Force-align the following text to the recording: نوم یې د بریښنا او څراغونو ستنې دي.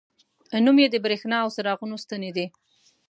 نوم 0.65 0.77
یې 0.83 0.87
د 0.91 0.95
بریښنا 1.03 1.37
او 1.43 1.49
څراغونو 1.55 1.95
ستنې 2.03 2.31
دي. 2.35 2.45